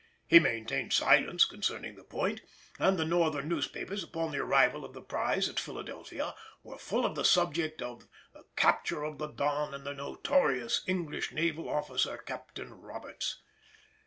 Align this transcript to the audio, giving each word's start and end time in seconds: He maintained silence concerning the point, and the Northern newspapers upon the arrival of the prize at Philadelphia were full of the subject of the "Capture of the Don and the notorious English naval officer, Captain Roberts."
He 0.27 0.39
maintained 0.39 0.93
silence 0.93 1.45
concerning 1.45 1.93
the 1.93 2.03
point, 2.03 2.41
and 2.79 2.97
the 2.97 3.05
Northern 3.05 3.47
newspapers 3.47 4.03
upon 4.03 4.31
the 4.31 4.39
arrival 4.39 4.83
of 4.83 4.93
the 4.93 5.01
prize 5.03 5.47
at 5.47 5.59
Philadelphia 5.59 6.33
were 6.63 6.79
full 6.79 7.05
of 7.05 7.13
the 7.13 7.23
subject 7.23 7.83
of 7.83 8.07
the 8.33 8.43
"Capture 8.55 9.03
of 9.03 9.19
the 9.19 9.27
Don 9.27 9.75
and 9.75 9.85
the 9.85 9.93
notorious 9.93 10.81
English 10.87 11.31
naval 11.31 11.69
officer, 11.69 12.17
Captain 12.17 12.73
Roberts." 12.73 13.43